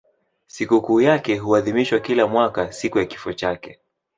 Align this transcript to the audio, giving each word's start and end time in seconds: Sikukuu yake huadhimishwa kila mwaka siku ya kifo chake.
Sikukuu 0.47 1.01
yake 1.01 1.37
huadhimishwa 1.37 1.99
kila 1.99 2.27
mwaka 2.27 2.71
siku 2.71 2.99
ya 2.99 3.05
kifo 3.05 3.33
chake. 3.33 3.79